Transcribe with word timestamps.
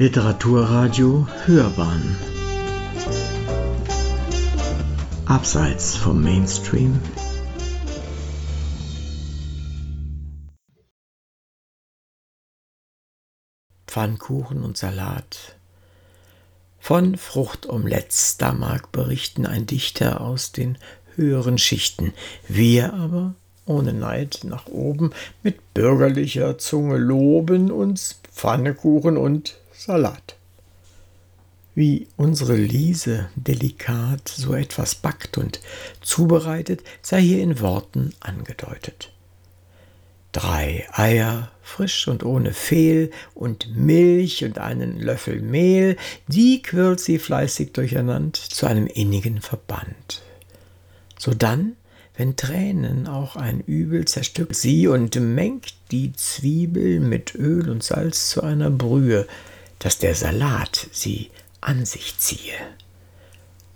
Literaturradio 0.00 1.26
Hörbahn. 1.44 2.16
Abseits 5.26 5.96
vom 5.96 6.22
Mainstream. 6.22 7.00
Pfannkuchen 13.88 14.62
und 14.62 14.76
Salat. 14.76 15.56
Von 16.78 17.16
Fruchtomelettes, 17.16 18.36
da 18.36 18.52
mag 18.52 18.92
berichten 18.92 19.46
ein 19.46 19.66
Dichter 19.66 20.20
aus 20.20 20.52
den 20.52 20.78
höheren 21.16 21.58
Schichten. 21.58 22.14
Wir 22.46 22.94
aber, 22.94 23.34
ohne 23.66 23.94
Neid 23.94 24.42
nach 24.44 24.68
oben, 24.68 25.10
mit 25.42 25.74
bürgerlicher 25.74 26.56
Zunge 26.56 26.98
loben 26.98 27.72
uns 27.72 28.20
Pfannekuchen 28.32 29.16
und 29.16 29.58
Salat. 29.78 30.34
Wie 31.76 32.08
unsere 32.16 32.56
Liese 32.56 33.28
delikat 33.36 34.26
so 34.26 34.54
etwas 34.54 34.96
backt 34.96 35.38
und 35.38 35.60
zubereitet, 36.00 36.82
sei 37.00 37.22
hier 37.22 37.40
in 37.40 37.60
Worten 37.60 38.12
angedeutet. 38.18 39.12
Drei 40.32 40.84
Eier, 40.90 41.52
frisch 41.62 42.08
und 42.08 42.24
ohne 42.24 42.54
Fehl, 42.54 43.12
und 43.34 43.76
Milch 43.76 44.44
und 44.44 44.58
einen 44.58 44.98
Löffel 44.98 45.40
Mehl, 45.40 45.96
die 46.26 46.60
quirlt 46.60 46.98
sie 46.98 47.20
fleißig 47.20 47.72
durcheinander 47.72 48.32
zu 48.32 48.66
einem 48.66 48.88
innigen 48.88 49.40
Verband. 49.40 50.22
Sodann, 51.20 51.76
wenn 52.16 52.34
Tränen 52.34 53.06
auch 53.06 53.36
ein 53.36 53.60
Übel 53.60 54.06
zerstückt 54.06 54.56
sie 54.56 54.88
und 54.88 55.14
mengt 55.14 55.74
die 55.92 56.12
Zwiebel 56.14 56.98
mit 56.98 57.36
Öl 57.36 57.70
und 57.70 57.84
Salz 57.84 58.28
zu 58.30 58.42
einer 58.42 58.70
Brühe, 58.70 59.28
dass 59.78 59.98
der 59.98 60.14
Salat 60.14 60.88
sie 60.92 61.30
an 61.60 61.84
sich 61.84 62.18
ziehe. 62.18 62.54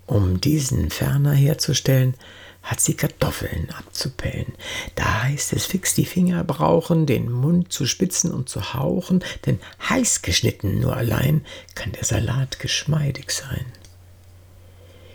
Um 0.05 0.41
diesen 0.41 0.89
ferner 0.89 1.33
herzustellen, 1.33 2.15
hat 2.63 2.79
sie 2.79 2.93
Kartoffeln 2.93 3.69
abzupellen. 3.71 4.53
Da 4.95 5.23
heißt 5.23 5.53
es 5.53 5.65
fix 5.65 5.95
die 5.95 6.05
Finger 6.05 6.43
brauchen, 6.45 7.05
den 7.05 7.29
Mund 7.29 7.73
zu 7.73 7.85
spitzen 7.85 8.31
und 8.31 8.47
zu 8.47 8.73
hauchen, 8.73 9.23
denn 9.45 9.59
heiß 9.89 10.21
geschnitten 10.21 10.79
nur 10.79 10.95
allein 10.95 11.45
kann 11.75 11.91
der 11.91 12.05
Salat 12.05 12.59
geschmeidig 12.59 13.31
sein. 13.31 13.65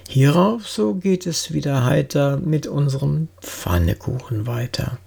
Hierauf, 0.08 0.68
so 0.68 0.94
geht 0.94 1.26
es 1.26 1.52
wieder 1.52 1.84
heiter 1.84 2.38
mit 2.38 2.66
unserem 2.66 3.28
Pfannekuchen 3.40 4.46
weiter. 4.46 4.98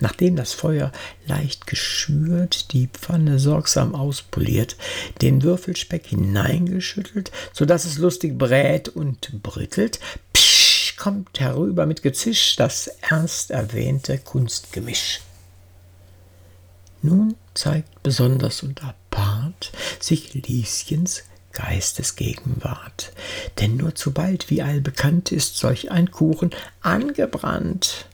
Nachdem 0.00 0.34
das 0.34 0.52
Feuer 0.54 0.90
leicht 1.26 1.66
geschürt, 1.66 2.72
die 2.72 2.88
Pfanne 2.88 3.38
sorgsam 3.38 3.94
auspoliert, 3.94 4.76
den 5.20 5.42
Würfelspeck 5.42 6.06
hineingeschüttelt, 6.06 7.30
so 7.52 7.66
dass 7.66 7.84
es 7.84 7.98
lustig 7.98 8.36
brät 8.38 8.88
und 8.88 9.42
brittelt, 9.42 10.00
psch, 10.32 10.96
kommt 10.96 11.38
herüber 11.38 11.86
mit 11.86 12.02
Gezisch 12.02 12.56
das 12.56 12.90
erst 13.08 13.50
erwähnte 13.50 14.18
Kunstgemisch. 14.18 15.20
Nun 17.02 17.36
zeigt 17.54 18.02
besonders 18.02 18.62
und 18.62 18.82
apart 18.82 19.72
sich 20.00 20.34
Lieschens 20.34 21.24
Geistesgegenwart. 21.52 23.12
Denn 23.58 23.76
nur 23.76 23.94
zu 23.94 24.12
bald, 24.12 24.50
wie 24.50 24.62
allbekannt 24.62 25.32
ist, 25.32 25.56
solch 25.56 25.90
ein 25.90 26.10
Kuchen 26.10 26.50
angebrannt. 26.80 28.06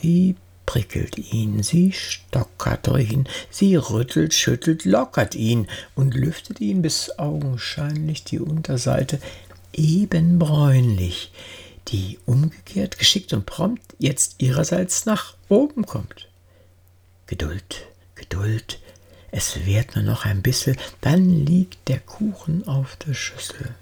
Sie 0.00 0.36
prickelt 0.66 1.16
ihn, 1.32 1.62
sie 1.62 1.92
stockert 1.92 2.88
ihn, 2.88 3.28
sie 3.50 3.76
rüttelt, 3.76 4.34
schüttelt, 4.34 4.84
lockert 4.84 5.34
ihn 5.34 5.68
und 5.94 6.14
lüftet 6.14 6.60
ihn, 6.60 6.82
bis 6.82 7.18
augenscheinlich 7.18 8.24
die 8.24 8.40
Unterseite 8.40 9.20
eben 9.72 10.38
bräunlich, 10.38 11.32
die 11.88 12.18
umgekehrt, 12.26 12.98
geschickt 12.98 13.32
und 13.32 13.46
prompt 13.46 13.94
jetzt 13.98 14.34
ihrerseits 14.38 15.06
nach 15.06 15.34
oben 15.48 15.86
kommt. 15.86 16.28
Geduld, 17.26 17.86
Geduld, 18.14 18.80
es 19.30 19.64
wird 19.66 19.96
nur 19.96 20.04
noch 20.04 20.24
ein 20.24 20.42
bisschen, 20.42 20.76
dann 21.00 21.46
liegt 21.46 21.88
der 21.88 22.00
Kuchen 22.00 22.66
auf 22.66 22.96
der 22.96 23.14
Schüssel. 23.14 23.74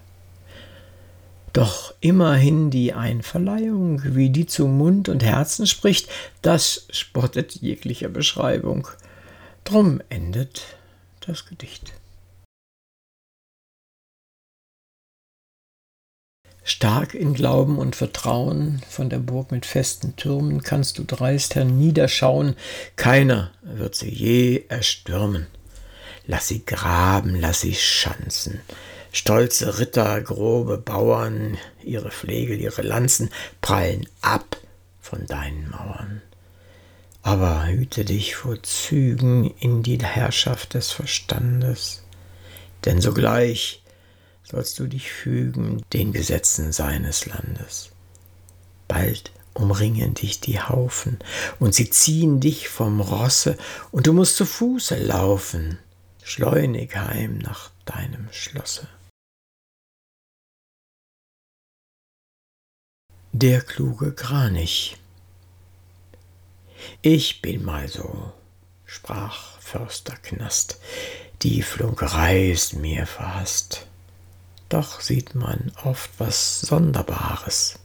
Doch 1.54 1.94
immerhin 2.00 2.70
die 2.70 2.94
Einverleihung, 2.94 4.02
wie 4.16 4.28
die 4.28 4.44
zu 4.44 4.66
Mund 4.66 5.08
und 5.08 5.22
Herzen 5.22 5.68
spricht, 5.68 6.08
das 6.42 6.88
spottet 6.90 7.54
jeglicher 7.54 8.08
Beschreibung. 8.08 8.88
Drum 9.62 10.02
endet 10.08 10.62
das 11.20 11.46
Gedicht. 11.46 11.92
Stark 16.64 17.14
in 17.14 17.34
Glauben 17.34 17.78
und 17.78 17.94
Vertrauen, 17.94 18.82
von 18.90 19.08
der 19.08 19.20
Burg 19.20 19.52
mit 19.52 19.64
festen 19.64 20.16
Türmen 20.16 20.62
kannst 20.62 20.98
du 20.98 21.04
dreist 21.04 21.54
herniederschauen, 21.54 22.56
keiner 22.96 23.52
wird 23.62 23.94
sie 23.94 24.10
je 24.10 24.64
erstürmen. 24.68 25.46
Lass 26.26 26.48
sie 26.48 26.64
graben, 26.64 27.38
lass 27.38 27.60
sie 27.60 27.74
schanzen, 27.74 28.60
Stolze 29.14 29.78
Ritter, 29.78 30.20
grobe 30.22 30.76
Bauern, 30.76 31.56
ihre 31.84 32.10
Flegel, 32.10 32.60
ihre 32.60 32.82
Lanzen 32.82 33.30
prallen 33.60 34.08
ab 34.22 34.56
von 35.00 35.24
deinen 35.26 35.70
Mauern. 35.70 36.20
Aber 37.22 37.68
hüte 37.68 38.04
dich 38.04 38.34
vor 38.34 38.60
Zügen 38.64 39.54
in 39.60 39.84
die 39.84 39.98
Herrschaft 39.98 40.74
des 40.74 40.90
Verstandes, 40.90 42.02
denn 42.86 43.00
sogleich 43.00 43.84
sollst 44.42 44.80
du 44.80 44.88
dich 44.88 45.12
fügen 45.12 45.84
den 45.92 46.12
Gesetzen 46.12 46.72
seines 46.72 47.24
Landes. 47.26 47.90
Bald 48.88 49.30
umringen 49.52 50.14
dich 50.14 50.40
die 50.40 50.60
Haufen, 50.60 51.20
und 51.60 51.72
sie 51.72 51.88
ziehen 51.88 52.40
dich 52.40 52.68
vom 52.68 53.00
Rosse, 53.00 53.56
und 53.92 54.08
du 54.08 54.12
musst 54.12 54.36
zu 54.36 54.44
Fuße 54.44 54.96
laufen, 54.96 55.78
schleunig 56.24 56.96
heim 56.96 57.38
nach 57.38 57.70
deinem 57.84 58.26
Schlosse. 58.32 58.88
Der 63.36 63.62
kluge 63.62 64.12
Kranich. 64.12 64.96
Ich 67.02 67.42
bin 67.42 67.64
mal 67.64 67.88
so, 67.88 68.32
sprach 68.86 69.58
Förster 69.58 70.14
Knast, 70.22 70.78
die 71.42 71.62
Flunkerei 71.62 72.50
ist 72.52 72.74
mir 72.74 73.08
verhasst. 73.08 73.88
Doch 74.68 75.00
sieht 75.00 75.34
man 75.34 75.72
oft 75.82 76.10
was 76.18 76.60
Sonderbares. 76.60 77.80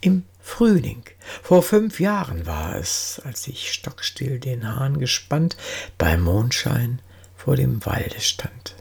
Im 0.00 0.24
Frühling, 0.40 1.02
vor 1.42 1.64
fünf 1.64 1.98
Jahren 1.98 2.46
war 2.46 2.76
es, 2.76 3.20
als 3.24 3.48
ich 3.48 3.72
stockstill 3.72 4.38
den 4.38 4.68
Hahn 4.68 5.00
gespannt 5.00 5.56
beim 5.98 6.20
Mondschein 6.20 7.02
vor 7.36 7.56
dem 7.56 7.84
Walde 7.84 8.20
stand. 8.20 8.76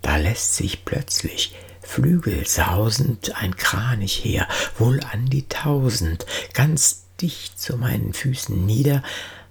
Da 0.00 0.16
lässt 0.16 0.54
sich 0.54 0.86
plötzlich 0.86 1.54
flügelsausend 1.88 3.34
ein 3.36 3.56
Kranich 3.56 4.22
her, 4.22 4.46
wohl 4.76 5.00
an 5.00 5.26
die 5.26 5.48
tausend, 5.48 6.26
ganz 6.52 7.06
dicht 7.20 7.58
zu 7.58 7.78
meinen 7.78 8.12
Füßen 8.12 8.66
nieder. 8.66 9.02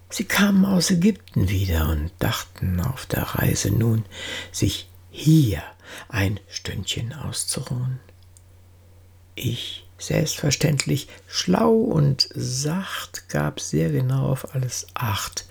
Sie 0.09 0.23
kamen 0.23 0.63
aus 0.63 0.91
Ägypten 0.91 1.49
wieder 1.49 1.89
und 1.89 2.11
dachten 2.19 2.79
auf 2.79 3.07
der 3.07 3.23
Reise 3.23 3.71
nun, 3.71 4.05
sich 4.51 4.87
hier 5.09 5.63
ein 6.09 6.39
Stündchen 6.47 7.11
auszuruhen. 7.11 7.99
Ich, 9.33 9.87
selbstverständlich 9.97 11.07
schlau 11.27 11.73
und 11.73 12.29
sacht, 12.35 13.29
gab 13.29 13.59
sehr 13.59 13.89
genau 13.89 14.27
auf 14.27 14.53
alles 14.53 14.85
Acht. 14.93 15.47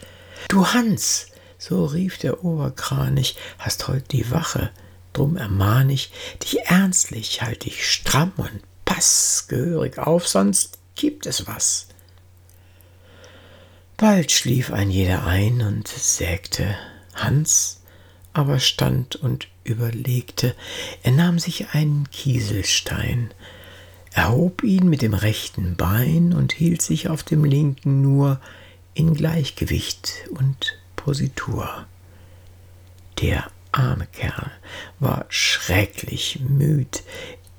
Du 0.49 0.69
Hans, 0.69 1.27
so 1.59 1.85
rief 1.85 2.19
der 2.19 2.45
Oberkranich, 2.45 3.37
hast 3.59 3.89
heut 3.89 4.13
die 4.13 4.31
Wache, 4.31 4.71
Drum 5.17 5.39
ermahn 5.39 5.89
ich 5.89 6.11
dich 6.43 6.59
ernstlich, 6.67 7.41
halt 7.41 7.65
dich 7.65 7.91
stramm 7.91 8.35
und 8.37 8.61
pass 8.85 9.47
gehörig 9.49 9.97
auf, 9.97 10.29
sonst 10.29 10.79
gibt 10.95 11.25
es 11.25 11.47
was. 11.47 11.87
Bald 13.97 14.31
schlief 14.31 14.71
ein 14.71 14.91
jeder 14.91 15.27
ein 15.27 15.63
und 15.63 15.89
sägte. 15.89 16.77
Hans 17.15 17.81
aber 18.35 18.61
stand 18.61 19.17
und 19.17 19.49
überlegte. 19.65 20.55
Er 21.03 21.13
nahm 21.13 21.39
sich 21.39 21.71
einen 21.71 22.11
Kieselstein, 22.11 23.33
erhob 24.13 24.63
ihn 24.65 24.91
mit 24.91 25.01
dem 25.01 25.15
rechten 25.15 25.77
Bein 25.77 26.35
und 26.35 26.53
hielt 26.53 26.83
sich 26.83 27.09
auf 27.09 27.23
dem 27.23 27.43
linken 27.43 28.03
nur 28.03 28.39
in 28.93 29.15
Gleichgewicht 29.15 30.27
und 30.29 30.79
Positur. 30.95 31.87
Der 33.23 33.51
arme 33.77 34.07
Kerl 34.07 34.51
war 34.99 35.27
schrecklich 35.29 36.41
müd. 36.41 37.03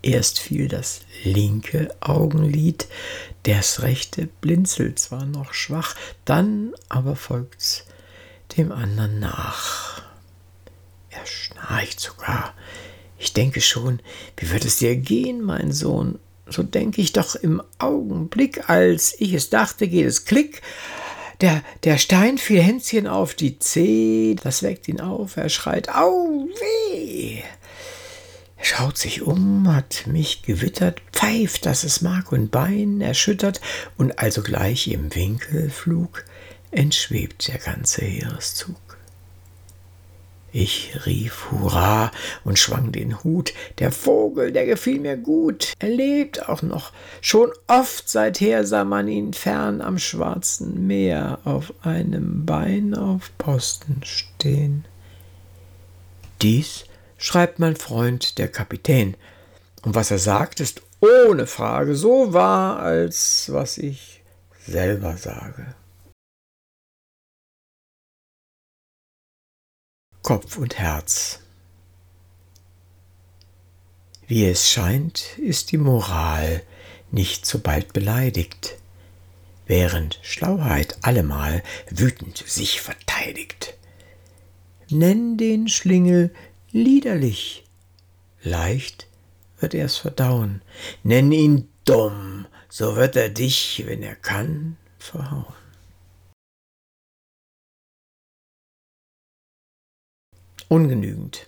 Erst 0.02 0.40
fiel 0.40 0.68
das 0.68 1.02
linke 1.24 1.94
Augenlid, 2.00 2.88
das 3.44 3.82
rechte 3.82 4.28
blinzelt 4.42 5.00
zwar 5.00 5.26
noch 5.26 5.54
schwach, 5.54 5.96
dann 6.26 6.74
aber 6.90 7.16
folgt's 7.16 7.86
dem 8.56 8.72
andern 8.72 9.20
nach. 9.20 10.02
Er 11.10 11.26
schnarcht 11.26 12.00
sogar. 12.00 12.54
Ich 13.20 13.34
denke 13.34 13.62
schon, 13.62 14.00
wie 14.38 14.50
wird 14.52 14.66
es 14.66 14.78
dir 14.78 14.96
gehen, 14.96 15.42
mein 15.42 15.72
Sohn? 15.72 16.20
So 16.46 16.64
denke 16.64 17.02
ich 17.02 17.12
doch 17.12 17.36
im 17.36 17.62
Augenblick, 17.78 18.70
als 18.70 19.20
ich 19.20 19.34
es 19.34 19.50
dachte, 19.50 19.88
geht 19.88 20.06
es 20.06 20.26
klick. 20.26 20.62
Der, 21.42 21.64
der 21.84 21.98
Stein 22.00 22.38
fiel 22.40 22.62
Hänschen 22.62 23.06
auf 23.06 23.36
die 23.36 23.60
Zeh, 23.60 24.36
das 24.42 24.64
weckt 24.64 24.88
ihn 24.88 25.00
auf, 25.00 25.38
er 25.38 25.50
schreit, 25.50 25.90
au 25.90 26.48
weh! 26.90 27.42
Er 28.58 28.66
schaut 28.66 28.98
sich 28.98 29.22
um, 29.22 29.72
hat 29.72 30.08
mich 30.08 30.42
gewittert, 30.42 31.02
pfeift, 31.12 31.68
dass 31.68 31.84
es 31.84 32.02
Mark 32.02 32.32
und 32.32 32.50
Bein 32.50 33.02
erschüttert, 33.02 33.62
und 33.98 34.18
also 34.18 34.42
gleich 34.42 34.88
im 34.88 35.14
Winkelflug 35.14 36.26
entschwebt 36.72 37.48
der 37.48 37.60
ganze 37.60 38.02
Heereszug. 38.02 38.97
Ich 40.60 41.06
rief 41.06 41.52
Hurra 41.52 42.10
und 42.44 42.58
schwang 42.58 42.92
den 42.92 43.24
Hut. 43.24 43.54
Der 43.78 43.92
Vogel, 43.92 44.52
der 44.52 44.66
gefiel 44.66 45.00
mir 45.00 45.16
gut. 45.16 45.74
Er 45.78 45.90
lebt 45.90 46.50
auch 46.50 46.64
noch. 46.64 46.94
Schon 47.22 47.52
oft 47.68 48.10
seither 48.10 48.66
sah 48.66 48.84
man 48.84 49.08
ihn 49.08 49.34
fern 49.34 49.82
am 49.82 50.00
schwarzen 50.00 50.88
Meer 50.88 51.38
auf 51.44 51.72
einem 51.84 52.48
Bein 52.48 52.96
auf 52.96 53.30
Posten 53.38 54.02
stehen. 54.04 54.86
Dies 56.42 56.86
schreibt 57.20 57.60
mein 57.60 57.76
Freund 57.76 58.40
der 58.40 58.48
Kapitän. 58.48 59.16
Und 59.84 59.94
was 59.94 60.10
er 60.10 60.18
sagt, 60.18 60.60
ist 60.60 60.82
ohne 61.02 61.46
Frage 61.46 61.94
so 61.94 62.34
wahr, 62.34 62.80
als 62.80 63.52
was 63.54 63.78
ich 63.78 64.24
selber 64.66 65.18
sage. 65.18 65.76
Kopf 70.28 70.58
und 70.58 70.78
Herz. 70.78 71.40
Wie 74.28 74.46
es 74.46 74.70
scheint, 74.70 75.38
ist 75.38 75.72
die 75.72 75.78
Moral 75.78 76.64
nicht 77.12 77.46
so 77.46 77.60
bald 77.60 77.94
beleidigt, 77.94 78.76
während 79.68 80.20
Schlauheit 80.24 80.98
allemal 81.02 81.64
wütend 81.90 82.44
sich 82.46 82.82
verteidigt. 82.82 83.76
Nenn 84.90 85.38
den 85.38 85.70
Schlingel 85.70 86.36
liederlich, 86.74 87.64
leicht 88.44 89.08
wird 89.62 89.74
er's 89.74 89.96
verdauen. 89.96 90.62
Nenn 91.04 91.32
ihn 91.32 91.70
dumm, 91.86 92.48
so 92.68 92.98
wird 92.98 93.16
er 93.16 93.30
dich, 93.30 93.82
wenn 93.88 94.04
er 94.04 94.16
kann, 94.16 94.76
verhauen. 95.00 95.67
Ungenügend. 100.68 101.46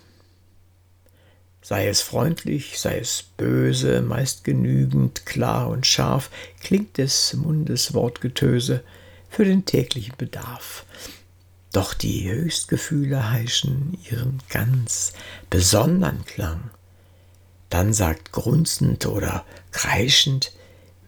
Sei 1.61 1.87
es 1.87 2.01
freundlich, 2.01 2.79
sei 2.79 2.99
es 2.99 3.23
böse, 3.37 4.01
meist 4.01 4.43
genügend, 4.43 5.25
klar 5.25 5.69
und 5.69 5.85
scharf, 5.85 6.31
klingt 6.61 6.97
des 6.97 7.33
Mundes 7.33 7.93
Wortgetöse 7.93 8.83
für 9.29 9.45
den 9.45 9.65
täglichen 9.65 10.15
Bedarf. 10.17 10.85
Doch 11.71 11.93
die 11.93 12.31
Höchstgefühle 12.31 13.31
heischen 13.31 13.97
ihren 14.09 14.41
ganz 14.49 15.13
besonderen 15.49 16.25
Klang. 16.25 16.71
Dann 17.69 17.93
sagt 17.93 18.31
grunzend 18.31 19.05
oder 19.05 19.45
kreischend 19.71 20.53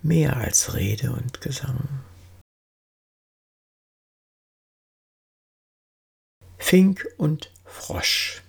mehr 0.04 0.38
als 0.38 0.76
Rede 0.76 1.12
und 1.12 1.42
Gesang. 1.42 1.88
Fink 6.60 7.08
und 7.18 7.51
Frosch. 7.72 8.42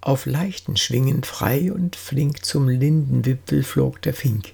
Auf 0.00 0.26
leichten 0.26 0.76
Schwingen 0.76 1.24
frei 1.24 1.70
und 1.72 1.94
flink 1.94 2.44
zum 2.44 2.68
Lindenwipfel 2.68 3.62
flog 3.62 4.00
der 4.02 4.14
Fink 4.14 4.52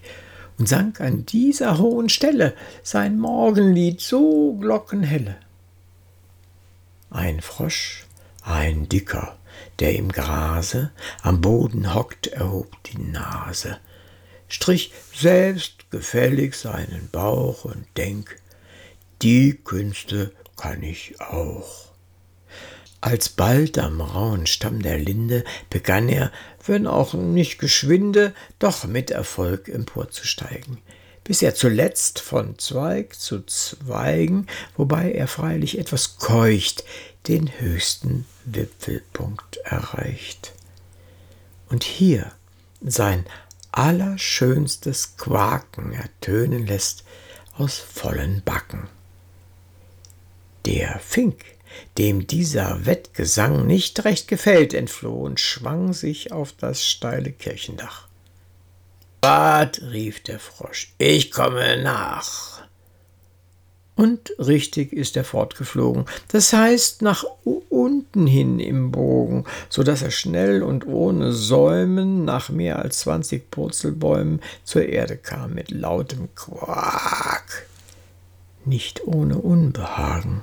und 0.58 0.68
sang 0.68 0.96
an 0.98 1.24
dieser 1.24 1.78
hohen 1.78 2.08
Stelle 2.08 2.54
sein 2.82 3.18
Morgenlied 3.18 4.00
so 4.00 4.54
glockenhelle. 4.54 5.36
Ein 7.10 7.40
Frosch, 7.40 8.04
ein 8.42 8.88
Dicker, 8.88 9.38
der 9.78 9.94
im 9.94 10.10
Grase 10.10 10.90
am 11.22 11.40
Boden 11.40 11.94
hockt, 11.94 12.26
erhob 12.26 12.82
die 12.84 12.98
Nase, 12.98 13.78
strich 14.48 14.92
selbst 15.14 15.90
gefällig 15.90 16.56
seinen 16.56 17.08
Bauch 17.12 17.64
und 17.64 17.86
denk, 17.96 18.40
die 19.22 19.54
Künste 19.54 20.32
kann 20.56 20.82
ich 20.82 21.20
auch. 21.20 21.85
Alsbald 23.06 23.78
am 23.78 24.00
rauen 24.00 24.46
Stamm 24.46 24.82
der 24.82 24.98
Linde 24.98 25.44
begann 25.70 26.08
er, 26.08 26.32
wenn 26.66 26.88
auch 26.88 27.14
nicht 27.14 27.60
geschwinde, 27.60 28.34
doch 28.58 28.84
mit 28.84 29.12
Erfolg 29.12 29.68
emporzusteigen, 29.68 30.78
bis 31.22 31.40
er 31.40 31.54
zuletzt 31.54 32.18
von 32.18 32.58
Zweig 32.58 33.14
zu 33.14 33.42
Zweigen, 33.46 34.48
wobei 34.76 35.12
er 35.12 35.28
freilich 35.28 35.78
etwas 35.78 36.18
keucht, 36.18 36.82
den 37.28 37.48
höchsten 37.60 38.26
Wipfelpunkt 38.44 39.58
erreicht. 39.58 40.52
Und 41.68 41.84
hier 41.84 42.32
sein 42.80 43.24
allerschönstes 43.70 45.16
Quaken 45.16 45.92
ertönen 45.92 46.66
lässt 46.66 47.04
aus 47.56 47.78
vollen 47.78 48.42
Backen. 48.44 48.88
Der 50.64 50.98
Fink 50.98 51.55
dem 51.98 52.26
dieser 52.26 52.86
Wettgesang 52.86 53.66
nicht 53.66 54.04
recht 54.04 54.28
gefällt, 54.28 54.74
entfloh 54.74 55.22
und 55.22 55.40
schwang 55.40 55.92
sich 55.92 56.32
auf 56.32 56.52
das 56.52 56.84
steile 56.84 57.32
Kirchendach. 57.32 58.06
Wart, 59.22 59.80
rief 59.82 60.22
der 60.22 60.38
Frosch, 60.38 60.94
ich 60.98 61.30
komme 61.30 61.82
nach. 61.82 62.62
Und 63.96 64.34
richtig 64.38 64.92
ist 64.92 65.16
er 65.16 65.24
fortgeflogen, 65.24 66.04
das 66.28 66.52
heißt 66.52 67.00
nach 67.00 67.24
unten 67.70 68.26
hin 68.26 68.60
im 68.60 68.92
Bogen, 68.92 69.46
so 69.70 69.82
dass 69.82 70.02
er 70.02 70.10
schnell 70.10 70.62
und 70.62 70.86
ohne 70.86 71.32
Säumen 71.32 72.26
nach 72.26 72.50
mehr 72.50 72.78
als 72.78 72.98
zwanzig 72.98 73.50
Purzelbäumen 73.50 74.42
zur 74.64 74.84
Erde 74.84 75.16
kam 75.16 75.54
mit 75.54 75.70
lautem 75.70 76.28
Quak, 76.34 77.66
nicht 78.66 79.06
ohne 79.06 79.38
Unbehagen. 79.38 80.42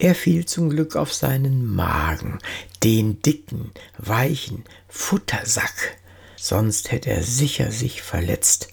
Er 0.00 0.14
fiel 0.14 0.46
zum 0.46 0.70
Glück 0.70 0.96
auf 0.96 1.12
seinen 1.12 1.66
Magen, 1.66 2.38
den 2.82 3.20
dicken, 3.20 3.70
weichen 3.98 4.64
Futtersack, 4.88 5.98
sonst 6.36 6.90
hätte 6.90 7.10
er 7.10 7.22
sicher 7.22 7.70
sich 7.70 8.00
verletzt. 8.00 8.68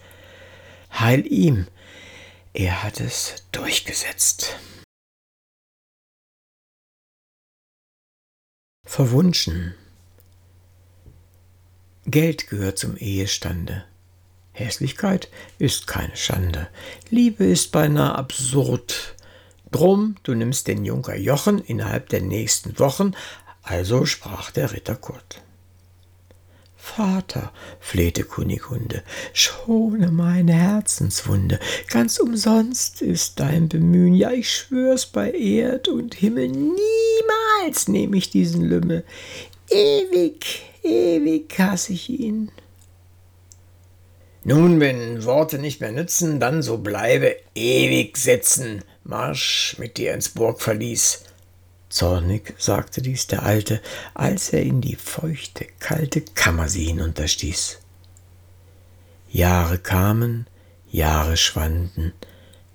Heil 0.89 1.27
ihm, 1.27 1.67
er 2.53 2.81
hat 2.81 3.01
es 3.01 3.43
durchgesetzt. 3.51 4.57
Verwunschen. 8.85 9.75
Geld 12.05 12.47
gehört 12.47 12.77
zum 12.77 12.95
Ehestande. 12.95 13.83
Hässlichkeit 14.53 15.27
ist 15.59 15.87
keine 15.87 16.15
Schande. 16.15 16.69
Liebe 17.09 17.43
ist 17.43 17.73
beinahe 17.73 18.15
absurd. 18.15 19.16
Drum, 19.71 20.15
du 20.23 20.33
nimmst 20.33 20.67
den 20.67 20.85
Junker 20.85 21.15
Jochen 21.17 21.59
innerhalb 21.59 22.09
der 22.09 22.21
nächsten 22.21 22.79
Wochen, 22.79 23.11
also 23.63 24.05
sprach 24.05 24.51
der 24.51 24.71
Ritter 24.71 24.95
Kurt. 24.95 25.41
Vater, 26.77 27.51
flehte 27.81 28.23
Kunigunde, 28.23 29.03
schone 29.33 30.09
meine 30.09 30.53
Herzenswunde. 30.53 31.59
Ganz 31.89 32.17
umsonst 32.17 33.01
ist 33.01 33.41
dein 33.41 33.67
Bemühen, 33.67 34.13
ja, 34.13 34.31
ich 34.31 34.49
schwör's 34.49 35.05
bei 35.05 35.31
Erd 35.31 35.89
und 35.89 36.15
Himmel, 36.15 36.47
niemals 36.47 37.89
nehm 37.89 38.13
ich 38.13 38.29
diesen 38.29 38.63
Lümmel. 38.63 39.03
Ewig, 39.69 40.63
ewig 40.81 41.53
hasse 41.59 41.91
ich 41.91 42.09
ihn. 42.09 42.51
Nun, 44.45 44.79
wenn 44.79 45.25
Worte 45.25 45.59
nicht 45.59 45.81
mehr 45.81 45.91
nützen, 45.91 46.39
dann 46.39 46.63
so 46.63 46.77
bleibe 46.77 47.35
ewig 47.53 48.15
sitzen, 48.15 48.81
Marsch 49.07 49.75
mit 49.77 49.97
dir 49.97 50.13
ins 50.13 50.29
Burgverlies. 50.29 51.23
Zornig 51.89 52.53
sagte 52.57 53.01
dies 53.01 53.27
der 53.27 53.43
Alte, 53.43 53.81
als 54.13 54.49
er 54.49 54.61
in 54.61 54.81
die 54.81 54.97
feuchte, 54.97 55.65
kalte 55.79 56.21
Kammer 56.21 56.67
sie 56.67 56.85
hinunterstieß. 56.85 57.79
Jahre 59.29 59.77
kamen, 59.77 60.47
Jahre 60.89 61.37
schwanden, 61.37 62.11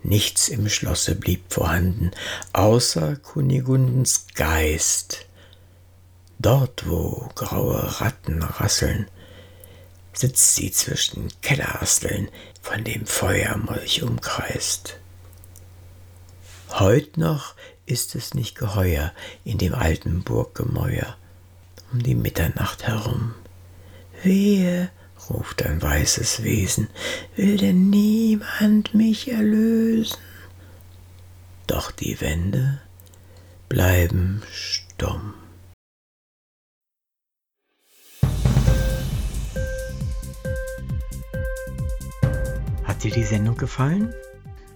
nichts 0.03 0.49
im 0.49 0.71
Schlosse 0.71 1.15
blieb 1.15 1.53
vorhanden, 1.53 2.13
außer 2.55 3.17
Kunigundens 3.17 4.27
Geist. 4.35 5.27
Dort, 6.39 6.89
wo 6.89 7.29
graue 7.35 8.01
Ratten 8.01 8.43
rasseln, 8.43 9.07
sitzt 10.15 10.57
sie 10.57 10.73
zwischen 10.73 11.29
Kellerasteln, 11.43 12.29
von 12.63 12.85
dem 12.85 13.05
Feuermolch 13.07 14.03
umkreist. 14.03 14.99
Heut 16.79 17.19
noch 17.19 17.55
ist 17.85 18.15
es 18.15 18.33
nicht 18.33 18.57
geheuer 18.57 19.13
in 19.45 19.59
dem 19.59 19.75
alten 19.75 20.23
Burggemäuer 20.23 21.17
um 21.93 22.03
die 22.03 22.15
Mitternacht 22.15 22.87
herum. 22.87 23.35
Wehe, 24.23 24.91
ruft 25.29 25.63
ein 25.65 25.83
weißes 25.83 26.43
Wesen, 26.43 26.89
will 27.37 27.59
denn 27.59 27.91
niemand 27.91 28.95
mich 28.95 29.31
erlösen? 29.31 30.17
Doch 31.67 31.91
die 31.91 32.21
Wände 32.21 32.81
bleiben 33.69 34.43
stumm. 34.51 35.35
Hat 42.85 43.05
dir 43.05 43.11
die 43.11 43.25
Sendung 43.25 43.57
gefallen? 43.57 44.15